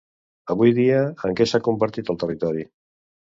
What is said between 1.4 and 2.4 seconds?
què s'ha convertit el